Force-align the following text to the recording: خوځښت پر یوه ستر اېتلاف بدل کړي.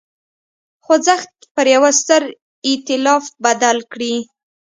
خوځښت 0.83 1.31
پر 1.55 1.65
یوه 1.75 1.91
ستر 1.99 2.21
اېتلاف 2.67 3.23
بدل 3.45 3.77
کړي. 3.91 4.15